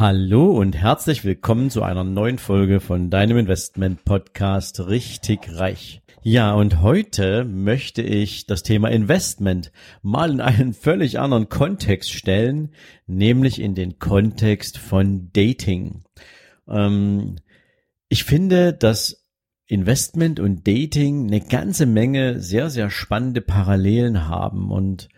[0.00, 6.00] Hallo und herzlich willkommen zu einer neuen Folge von deinem Investment Podcast richtig reich.
[6.22, 12.70] Ja, und heute möchte ich das Thema Investment mal in einen völlig anderen Kontext stellen,
[13.06, 16.02] nämlich in den Kontext von Dating.
[16.66, 17.36] Ähm,
[18.08, 19.28] ich finde, dass
[19.66, 25.10] Investment und Dating eine ganze Menge sehr, sehr spannende Parallelen haben und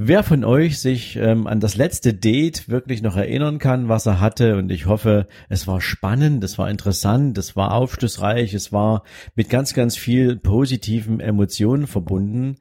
[0.00, 4.20] Wer von euch sich ähm, an das letzte Date wirklich noch erinnern kann, was er
[4.20, 9.02] hatte, und ich hoffe, es war spannend, es war interessant, es war aufschlussreich, es war
[9.34, 12.58] mit ganz, ganz viel positiven Emotionen verbunden,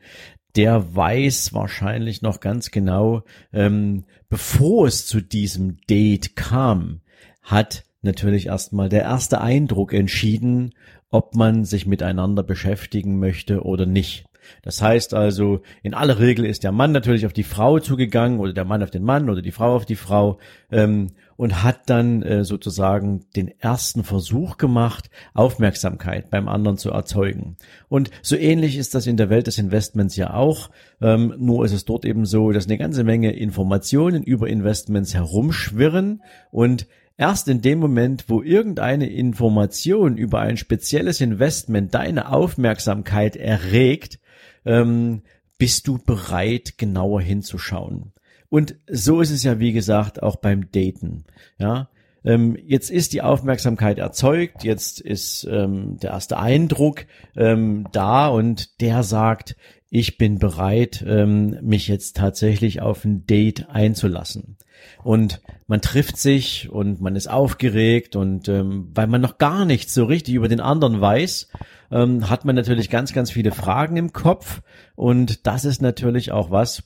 [0.55, 3.21] der weiß wahrscheinlich noch ganz genau,
[3.53, 7.01] ähm, bevor es zu diesem Date kam,
[7.43, 10.73] hat natürlich erstmal der erste Eindruck entschieden,
[11.11, 14.25] ob man sich miteinander beschäftigen möchte oder nicht.
[14.61, 18.53] Das heißt also, in aller Regel ist der Mann natürlich auf die Frau zugegangen oder
[18.53, 20.39] der Mann auf den Mann oder die Frau auf die Frau
[20.71, 27.57] ähm, und hat dann äh, sozusagen den ersten Versuch gemacht, Aufmerksamkeit beim anderen zu erzeugen.
[27.89, 30.69] Und so ähnlich ist das in der Welt des Investments ja auch.
[30.99, 36.23] Ähm, nur ist es dort eben so, dass eine ganze Menge Informationen über Investments herumschwirren
[36.51, 36.87] und
[37.19, 44.19] Erst in dem Moment, wo irgendeine Information über ein spezielles Investment deine Aufmerksamkeit erregt,
[44.67, 45.23] ähm,
[45.57, 48.13] bist du bereit, genauer hinzuschauen.
[48.49, 51.25] Und so ist es ja, wie gesagt, auch beim Daten.
[51.57, 51.89] Ja,
[52.23, 58.81] ähm, jetzt ist die Aufmerksamkeit erzeugt, jetzt ist ähm, der erste Eindruck ähm, da und
[58.81, 59.55] der sagt,
[59.89, 64.57] ich bin bereit, ähm, mich jetzt tatsächlich auf ein Date einzulassen.
[65.03, 69.93] Und man trifft sich und man ist aufgeregt und ähm, weil man noch gar nichts
[69.93, 71.49] so richtig über den anderen weiß,
[71.91, 74.61] ähm, hat man natürlich ganz, ganz viele Fragen im Kopf.
[74.95, 76.83] Und das ist natürlich auch was,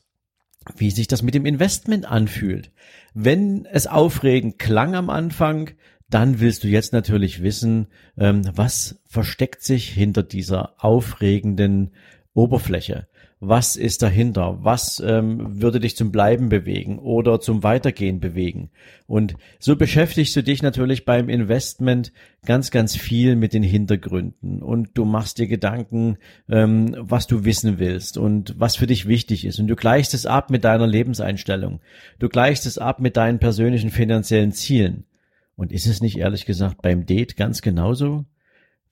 [0.75, 2.71] wie sich das mit dem Investment anfühlt.
[3.13, 5.71] Wenn es aufregend klang am Anfang,
[6.09, 7.87] dann willst du jetzt natürlich wissen,
[8.17, 11.91] ähm, was versteckt sich hinter dieser aufregenden
[12.33, 13.07] Oberfläche
[13.43, 18.69] was ist dahinter, was ähm, würde dich zum Bleiben bewegen oder zum Weitergehen bewegen.
[19.07, 22.13] Und so beschäftigst du dich natürlich beim Investment
[22.45, 27.79] ganz, ganz viel mit den Hintergründen und du machst dir Gedanken, ähm, was du wissen
[27.79, 29.59] willst und was für dich wichtig ist.
[29.59, 31.81] Und du gleichst es ab mit deiner Lebenseinstellung.
[32.19, 35.05] Du gleichst es ab mit deinen persönlichen finanziellen Zielen.
[35.55, 38.25] Und ist es nicht ehrlich gesagt beim Date ganz genauso?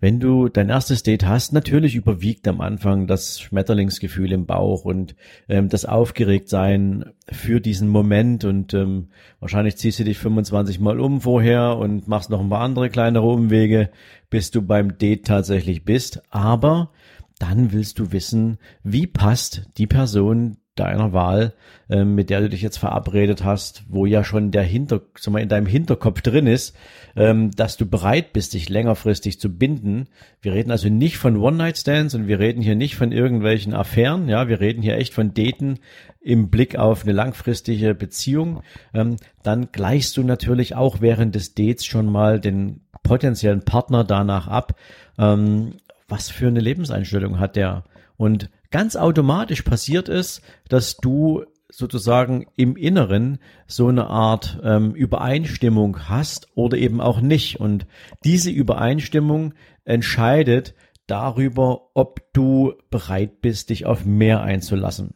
[0.02, 5.14] Wenn du dein erstes Date hast, natürlich überwiegt am Anfang das Schmetterlingsgefühl im Bauch und
[5.50, 9.10] ähm, das Aufgeregtsein für diesen Moment und ähm,
[9.42, 13.28] wahrscheinlich ziehst du dich 25 Mal um vorher und machst noch ein paar andere kleinere
[13.28, 13.90] Umwege,
[14.30, 16.22] bis du beim Date tatsächlich bist.
[16.30, 16.92] Aber
[17.38, 21.54] dann willst du wissen, wie passt die Person deiner Wahl,
[21.90, 25.42] ähm, mit der du dich jetzt verabredet hast, wo ja schon der Hinter, sag mal,
[25.42, 26.76] in deinem Hinterkopf drin ist,
[27.16, 30.08] ähm, dass du bereit bist, dich längerfristig zu binden.
[30.42, 34.48] Wir reden also nicht von One-Night-Stands und wir reden hier nicht von irgendwelchen Affären, ja,
[34.48, 35.80] wir reden hier echt von Daten
[36.22, 38.62] im Blick auf eine langfristige Beziehung.
[38.94, 44.48] Ähm, dann gleichst du natürlich auch während des Dates schon mal den potenziellen Partner danach
[44.48, 44.76] ab,
[45.18, 45.74] ähm,
[46.08, 47.84] was für eine Lebenseinstellung hat der
[48.18, 56.10] und ganz automatisch passiert es, dass du sozusagen im Inneren so eine Art ähm, Übereinstimmung
[56.10, 57.60] hast oder eben auch nicht.
[57.60, 57.86] Und
[58.24, 59.54] diese Übereinstimmung
[59.86, 60.74] entscheidet
[61.06, 65.14] darüber, ob du bereit bist, dich auf mehr einzulassen.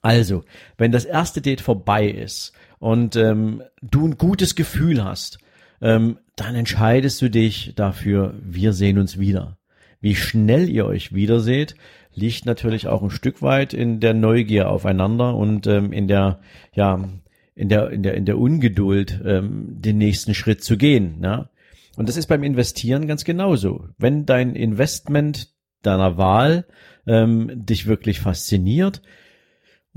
[0.00, 0.44] Also,
[0.76, 5.38] wenn das erste Date vorbei ist und ähm, du ein gutes Gefühl hast,
[5.80, 9.57] ähm, dann entscheidest du dich dafür, wir sehen uns wieder.
[10.00, 11.74] Wie schnell ihr euch wiederseht,
[12.14, 16.40] liegt natürlich auch ein Stück weit in der Neugier aufeinander und ähm, in der,
[16.74, 17.08] ja,
[17.54, 21.18] in der, in der, in der Ungeduld, ähm, den nächsten Schritt zu gehen.
[21.20, 21.48] Ne?
[21.96, 23.88] Und das ist beim Investieren ganz genauso.
[23.98, 25.48] Wenn dein Investment
[25.82, 26.66] deiner Wahl
[27.06, 29.02] ähm, dich wirklich fasziniert,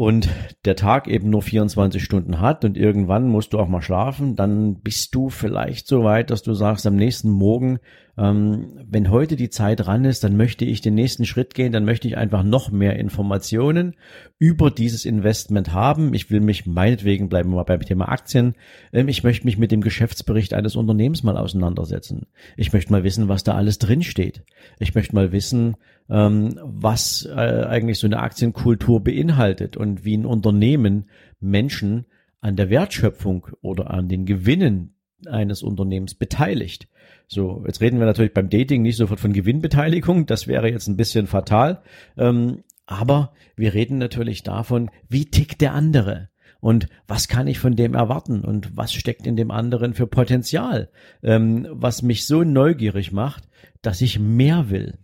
[0.01, 0.29] und
[0.65, 4.81] der Tag eben nur 24 Stunden hat und irgendwann musst du auch mal schlafen, dann
[4.81, 7.77] bist du vielleicht so weit, dass du sagst am nächsten Morgen,
[8.17, 11.85] ähm, wenn heute die Zeit ran ist, dann möchte ich den nächsten Schritt gehen, dann
[11.85, 13.93] möchte ich einfach noch mehr Informationen
[14.39, 16.15] über dieses Investment haben.
[16.15, 18.55] Ich will mich meinetwegen, bleiben wir mal beim Thema Aktien,
[18.91, 22.25] ähm, ich möchte mich mit dem Geschäftsbericht eines Unternehmens mal auseinandersetzen.
[22.57, 24.43] Ich möchte mal wissen, was da alles drin steht.
[24.79, 25.75] Ich möchte mal wissen,
[26.11, 31.09] ähm, was äh, eigentlich so eine Aktienkultur beinhaltet und wie ein Unternehmen
[31.39, 32.05] Menschen
[32.41, 36.87] an der Wertschöpfung oder an den Gewinnen eines Unternehmens beteiligt.
[37.27, 40.97] So, jetzt reden wir natürlich beim Dating nicht sofort von Gewinnbeteiligung, das wäre jetzt ein
[40.97, 41.81] bisschen fatal,
[42.17, 46.29] ähm, aber wir reden natürlich davon, wie tickt der andere
[46.59, 50.89] und was kann ich von dem erwarten und was steckt in dem anderen für Potenzial,
[51.23, 53.47] ähm, was mich so neugierig macht,
[53.81, 54.97] dass ich mehr will.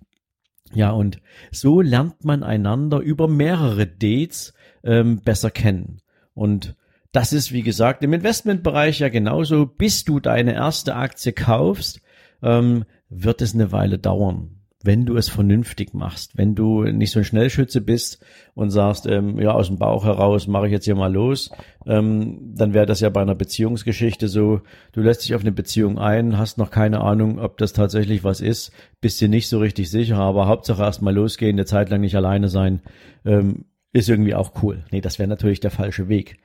[0.74, 1.22] Ja, und
[1.52, 4.54] so lernt man einander über mehrere Dates
[4.84, 6.02] ähm, besser kennen.
[6.34, 6.76] Und
[7.12, 9.66] das ist, wie gesagt, im Investmentbereich ja genauso.
[9.66, 12.02] Bis du deine erste Aktie kaufst,
[12.44, 14.57] ähm, wird es eine Weile dauern
[14.88, 18.26] wenn du es vernünftig machst, wenn du nicht so ein Schnellschütze bist
[18.56, 21.52] und sagst, ähm, ja, aus dem Bauch heraus mache ich jetzt hier mal los,
[21.86, 24.62] ähm, dann wäre das ja bei einer Beziehungsgeschichte so,
[24.94, 28.40] du lässt dich auf eine Beziehung ein, hast noch keine Ahnung, ob das tatsächlich was
[28.40, 32.00] ist, bist dir nicht so richtig sicher, aber Hauptsache erst mal losgehen, eine Zeit lang
[32.00, 32.82] nicht alleine sein,
[33.26, 34.86] ähm, ist irgendwie auch cool.
[34.92, 36.38] Nee, das wäre natürlich der falsche Weg,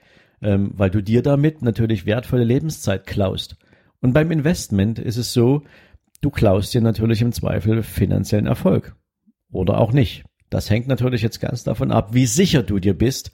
[0.43, 3.57] ähm, weil du dir damit natürlich wertvolle Lebenszeit klaust.
[4.01, 5.63] Und beim Investment ist es so,
[6.23, 8.97] Du klaust dir natürlich im Zweifel finanziellen Erfolg.
[9.51, 10.25] Oder auch nicht.
[10.49, 13.33] Das hängt natürlich jetzt ganz davon ab, wie sicher du dir bist,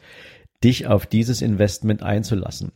[0.65, 2.73] dich auf dieses Investment einzulassen.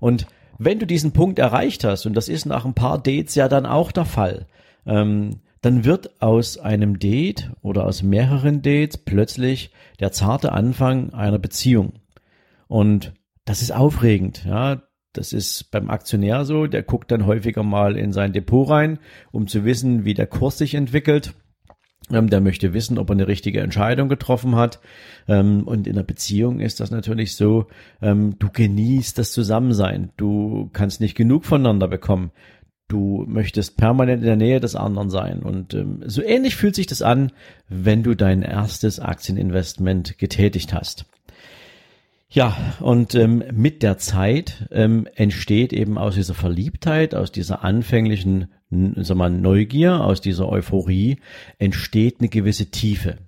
[0.00, 0.26] Und
[0.58, 3.66] wenn du diesen Punkt erreicht hast, und das ist nach ein paar Dates ja dann
[3.66, 4.46] auch der Fall,
[4.86, 11.38] ähm, dann wird aus einem Date oder aus mehreren Dates plötzlich der zarte Anfang einer
[11.38, 11.92] Beziehung.
[12.66, 13.12] Und
[13.44, 14.82] das ist aufregend, ja.
[15.12, 18.98] Das ist beim Aktionär so, der guckt dann häufiger mal in sein Depot rein,
[19.32, 21.34] um zu wissen, wie der Kurs sich entwickelt.
[22.12, 24.80] Ähm, der möchte wissen, ob er eine richtige Entscheidung getroffen hat.
[25.28, 27.66] Ähm, und in einer Beziehung ist das natürlich so,
[28.00, 30.10] ähm, du genießt das Zusammensein.
[30.16, 32.30] Du kannst nicht genug voneinander bekommen.
[32.88, 35.44] Du möchtest permanent in der Nähe des anderen sein.
[35.44, 35.76] Und
[36.06, 37.30] so ähnlich fühlt sich das an,
[37.68, 41.06] wenn du dein erstes Aktieninvestment getätigt hast.
[42.32, 48.48] Ja, und ähm, mit der Zeit ähm, entsteht eben aus dieser Verliebtheit, aus dieser anfänglichen
[48.70, 51.18] sag mal, Neugier, aus dieser Euphorie,
[51.58, 53.18] entsteht eine gewisse Tiefe.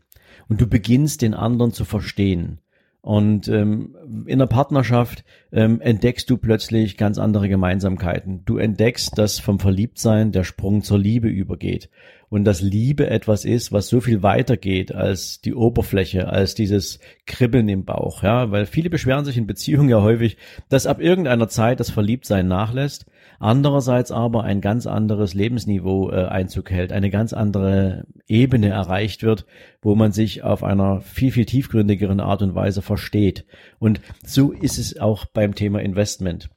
[0.48, 2.58] Und du beginnst den anderen zu verstehen.
[3.00, 3.96] Und ähm,
[4.26, 8.44] in der Partnerschaft ähm, entdeckst du plötzlich ganz andere Gemeinsamkeiten.
[8.44, 11.90] Du entdeckst, dass vom Verliebtsein der Sprung zur Liebe übergeht
[12.32, 16.98] und dass Liebe etwas ist, was so viel weiter geht als die Oberfläche, als dieses
[17.26, 20.38] Kribbeln im Bauch, ja, weil viele beschweren sich in Beziehungen ja häufig,
[20.70, 23.04] dass ab irgendeiner Zeit das Verliebtsein nachlässt,
[23.38, 29.44] andererseits aber ein ganz anderes Lebensniveau äh, Einzug hält, eine ganz andere Ebene erreicht wird,
[29.82, 33.44] wo man sich auf einer viel, viel tiefgründigeren Art und Weise versteht.
[33.78, 36.48] Und so ist es auch beim Thema Investment.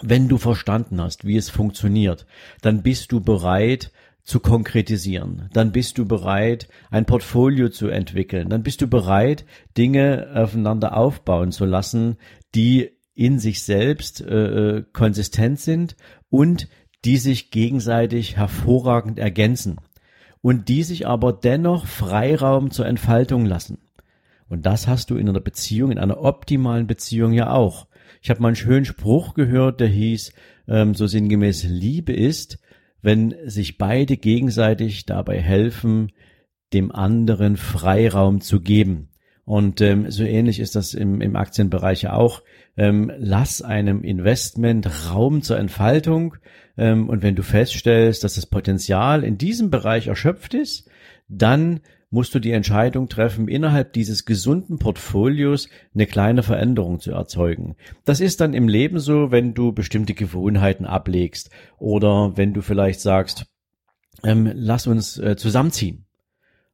[0.00, 2.24] Wenn du verstanden hast, wie es funktioniert,
[2.60, 3.90] dann bist du bereit,
[4.22, 5.48] zu konkretisieren.
[5.52, 8.48] Dann bist du bereit, ein Portfolio zu entwickeln.
[8.48, 9.44] Dann bist du bereit,
[9.76, 12.16] Dinge aufeinander aufbauen zu lassen,
[12.54, 15.96] die in sich selbst äh, äh, konsistent sind
[16.30, 16.68] und
[17.04, 19.76] die sich gegenseitig hervorragend ergänzen
[20.40, 23.78] und die sich aber dennoch Freiraum zur Entfaltung lassen.
[24.48, 27.86] Und das hast du in einer Beziehung, in einer optimalen Beziehung ja auch.
[28.20, 30.32] Ich habe mal einen schönen Spruch gehört, der hieß
[30.68, 32.58] ähm, so sinngemäß, Liebe ist,
[33.02, 36.12] wenn sich beide gegenseitig dabei helfen,
[36.72, 39.08] dem anderen Freiraum zu geben.
[39.44, 42.42] Und ähm, so ähnlich ist das im, im Aktienbereich ja auch.
[42.76, 46.36] Ähm, lass einem Investment Raum zur Entfaltung.
[46.78, 50.88] Ähm, und wenn du feststellst, dass das Potenzial in diesem Bereich erschöpft ist,
[51.28, 51.80] dann
[52.12, 57.74] musst du die Entscheidung treffen, innerhalb dieses gesunden Portfolios eine kleine Veränderung zu erzeugen.
[58.04, 63.00] Das ist dann im Leben so, wenn du bestimmte Gewohnheiten ablegst oder wenn du vielleicht
[63.00, 63.46] sagst,
[64.22, 66.04] ähm, lass uns äh, zusammenziehen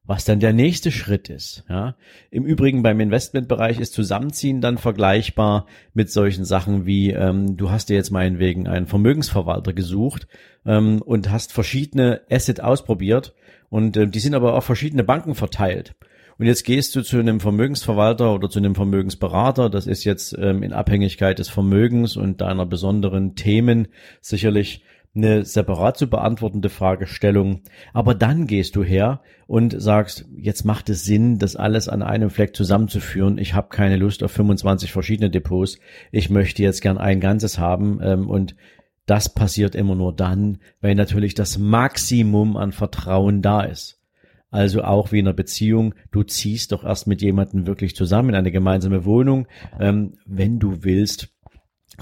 [0.09, 1.65] was dann der nächste Schritt ist.
[1.69, 1.95] Ja.
[2.31, 7.89] Im Übrigen beim Investmentbereich ist Zusammenziehen dann vergleichbar mit solchen Sachen wie, ähm, du hast
[7.89, 10.27] dir jetzt meinetwegen einen Vermögensverwalter gesucht
[10.65, 13.35] ähm, und hast verschiedene Asset ausprobiert
[13.69, 15.95] und äh, die sind aber auf verschiedene Banken verteilt.
[16.37, 19.69] Und jetzt gehst du zu einem Vermögensverwalter oder zu einem Vermögensberater.
[19.69, 23.89] Das ist jetzt ähm, in Abhängigkeit des Vermögens und deiner besonderen Themen
[24.21, 24.83] sicherlich
[25.15, 27.63] eine separat zu beantwortende Fragestellung.
[27.93, 32.29] Aber dann gehst du her und sagst, jetzt macht es Sinn, das alles an einem
[32.29, 33.37] Fleck zusammenzuführen.
[33.37, 35.77] Ich habe keine Lust auf 25 verschiedene Depots.
[36.11, 38.55] Ich möchte jetzt gern ein ganzes haben ähm, und
[39.09, 43.99] das passiert immer nur dann, weil natürlich das Maximum an Vertrauen da ist.
[44.51, 48.35] Also auch wie in einer Beziehung, du ziehst doch erst mit jemandem wirklich zusammen in
[48.35, 49.47] eine gemeinsame Wohnung,
[49.79, 51.29] ähm, wenn du willst,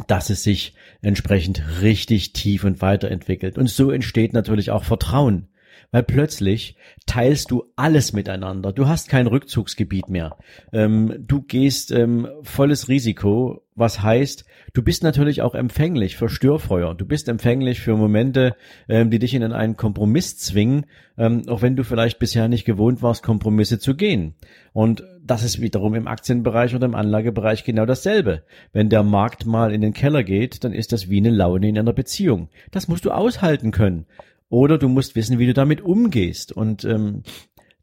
[0.08, 3.58] dass es sich entsprechend richtig tief und weiterentwickelt.
[3.58, 5.48] Und so entsteht natürlich auch Vertrauen.
[5.92, 8.74] weil plötzlich teilst du alles miteinander.
[8.74, 10.38] Du hast kein Rückzugsgebiet mehr.
[10.74, 14.44] Ähm, du gehst ähm, volles Risiko, was heißt,
[14.74, 16.96] du bist natürlich auch empfänglich für Störfeuer.
[16.96, 18.56] Du bist empfänglich für Momente,
[18.90, 23.04] ähm, die dich in einen Kompromiss zwingen, ähm, auch wenn du vielleicht bisher nicht gewohnt
[23.04, 24.34] warst, Kompromisse zu gehen.
[24.74, 28.44] Und das ist wiederum im Aktienbereich oder im Anlagebereich genau dasselbe.
[28.74, 31.78] Wenn der Markt mal in den Keller geht, dann ist das wie eine Laune in
[31.78, 32.50] einer Beziehung.
[32.72, 34.08] Das musst du aushalten können.
[34.50, 36.52] Oder du musst wissen, wie du damit umgehst.
[36.52, 37.22] Und ähm,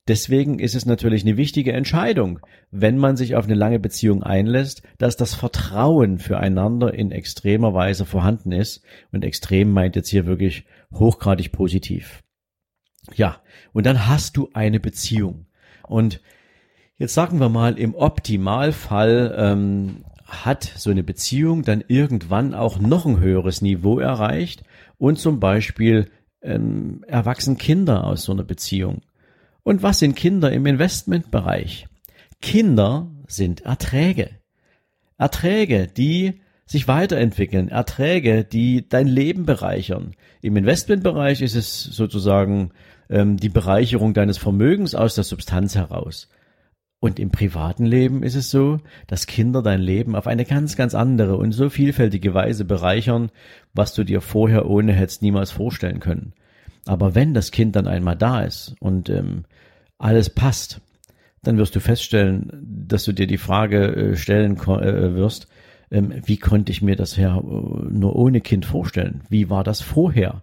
[0.09, 4.83] deswegen ist es natürlich eine wichtige Entscheidung, wenn man sich auf eine lange Beziehung einlässt,
[4.99, 8.83] dass das Vertrauen füreinander in extremer Weise vorhanden ist.
[9.13, 12.23] Und extrem meint jetzt hier wirklich hochgradig positiv.
[13.15, 13.41] Ja,
[13.73, 15.47] und dann hast du eine Beziehung.
[15.87, 16.21] Und
[16.97, 23.05] jetzt sagen wir mal, im Optimalfall ähm, hat so eine Beziehung dann irgendwann auch noch
[23.05, 24.65] ein höheres Niveau erreicht
[24.97, 26.11] und zum Beispiel
[26.43, 29.03] ähm, erwachsen Kinder aus so einer Beziehung.
[29.65, 31.87] Und was sind Kinder im Investmentbereich?
[32.41, 34.31] Kinder sind Erträge.
[35.17, 40.15] Erträge, die sich weiterentwickeln, Erträge, die dein Leben bereichern.
[40.43, 42.73] Im Investmentbereich ist es sozusagen
[43.09, 46.29] ähm, die Bereicherung deines Vermögens aus der Substanz heraus.
[47.01, 50.95] Und im privaten Leben ist es so, dass Kinder dein Leben auf eine ganz, ganz
[50.95, 53.31] andere und so vielfältige Weise bereichern,
[53.75, 56.33] was du dir vorher ohne hättest niemals vorstellen können.
[56.87, 59.45] Aber wenn das Kind dann einmal da ist und ähm,
[60.05, 60.83] alles passt,
[61.43, 62.51] dann wirst du feststellen,
[62.87, 65.49] dass du dir die Frage äh, stellen äh, wirst,
[65.91, 69.23] ähm, wie konnte ich mir das ja äh, nur ohne Kind vorstellen?
[69.31, 70.43] Wie war das vorher?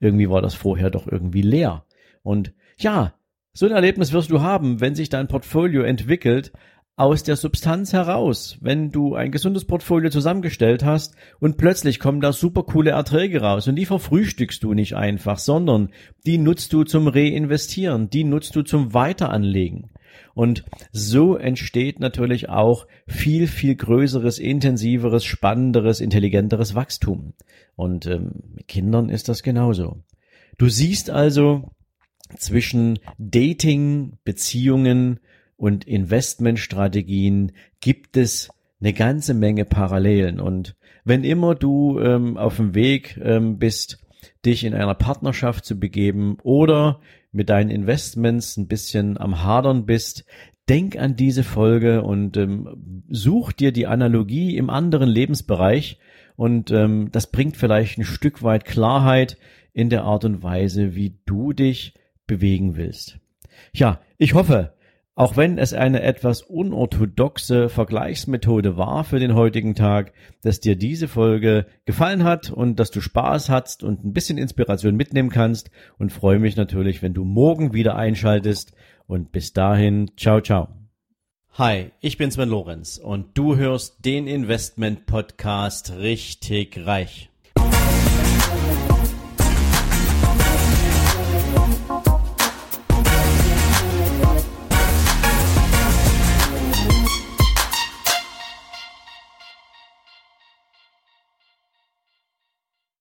[0.00, 1.84] Irgendwie war das vorher doch irgendwie leer.
[2.22, 3.12] Und ja,
[3.52, 6.52] so ein Erlebnis wirst du haben, wenn sich dein Portfolio entwickelt
[6.96, 12.32] aus der Substanz heraus, wenn du ein gesundes Portfolio zusammengestellt hast und plötzlich kommen da
[12.32, 15.90] super coole Erträge raus und die verfrühstückst du nicht einfach, sondern
[16.26, 19.90] die nutzt du zum Reinvestieren, die nutzt du zum Weiteranlegen.
[20.34, 27.32] Und so entsteht natürlich auch viel, viel größeres, intensiveres, spannenderes, intelligenteres Wachstum.
[27.74, 30.02] Und ähm, mit Kindern ist das genauso.
[30.58, 31.70] Du siehst also,
[32.36, 35.20] zwischen Dating, Beziehungen
[35.62, 38.48] und Investmentstrategien gibt es
[38.80, 40.40] eine ganze Menge Parallelen.
[40.40, 43.98] Und wenn immer du ähm, auf dem Weg ähm, bist,
[44.44, 46.98] dich in einer Partnerschaft zu begeben oder
[47.30, 50.24] mit deinen Investments ein bisschen am Hadern bist,
[50.68, 56.00] denk an diese Folge und ähm, such dir die Analogie im anderen Lebensbereich
[56.34, 59.38] und ähm, das bringt vielleicht ein Stück weit Klarheit
[59.72, 61.94] in der Art und Weise, wie du dich
[62.26, 63.20] bewegen willst.
[63.72, 64.74] Ja, ich hoffe,
[65.14, 71.06] auch wenn es eine etwas unorthodoxe Vergleichsmethode war für den heutigen Tag, dass dir diese
[71.06, 76.12] Folge gefallen hat und dass du Spaß hast und ein bisschen Inspiration mitnehmen kannst und
[76.12, 78.72] freue mich natürlich, wenn du morgen wieder einschaltest
[79.06, 80.68] und bis dahin, ciao, ciao.
[81.58, 87.31] Hi, ich bin Sven Lorenz und du hörst den Investment Podcast richtig reich.